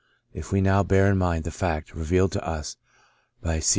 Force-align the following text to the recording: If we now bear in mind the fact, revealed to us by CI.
If 0.33 0.51
we 0.51 0.61
now 0.61 0.81
bear 0.81 1.11
in 1.11 1.19
mind 1.19 1.43
the 1.43 1.51
fact, 1.51 1.93
revealed 1.93 2.31
to 2.31 2.43
us 2.43 2.75
by 3.39 3.59
CI. 3.59 3.67